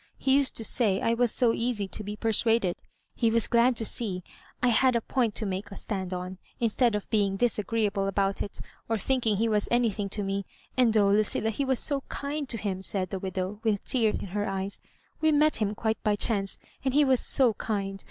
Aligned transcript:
He 0.17 0.35
used 0.35 0.55
to 0.57 0.63
say 0.65 0.99
I 0.99 1.13
was 1.13 1.31
so 1.31 1.53
easy 1.53 1.87
to 1.89 2.03
be 2.03 2.15
persuaded. 2.15 2.75
He 3.13 3.29
was 3.29 3.45
glad 3.45 3.75
to 3.75 3.85
see 3.85 4.23
I 4.63 4.69
had 4.69 4.95
a 4.95 5.01
point 5.01 5.35
to 5.35 5.45
make 5.45 5.69
a 5.69 5.77
stand 5.77 6.11
on, 6.11 6.39
instead 6.59 6.95
of 6.95 7.07
being 7.11 7.37
disagreeable 7.37 8.07
about 8.07 8.41
it, 8.41 8.59
or 8.89 8.97
thinking 8.97 9.37
he 9.37 9.47
was 9.47 9.67
any 9.69 9.91
thing 9.91 10.09
to 10.09 10.23
me. 10.23 10.43
And 10.75 10.97
oh, 10.97 11.09
Lucilla, 11.09 11.51
he 11.51 11.65
was 11.65 11.77
so 11.77 12.01
kind 12.09 12.49
to 12.49 12.57
him," 12.57 12.81
said 12.81 13.11
the 13.11 13.19
widow, 13.19 13.59
with 13.63 13.85
tears 13.85 14.17
in 14.17 14.29
her 14.29 14.49
eyes. 14.49 14.79
"We 15.21 15.31
met 15.31 15.57
him 15.57 15.75
quite 15.75 16.01
by 16.01 16.15
chance, 16.15 16.57
and 16.83 16.95
be 16.95 17.05
was 17.05 17.19
so 17.19 17.53
kind. 17.53 17.99